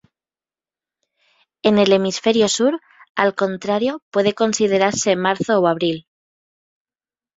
En 1.69 1.77
el 1.83 1.91
hemisferio 1.97 2.49
sur, 2.49 2.79
al 3.15 3.35
contrario, 3.35 4.01
puede 4.09 4.33
considerarse 4.33 5.15
marzo 5.15 5.59
o 5.61 5.67
abril. 5.67 6.07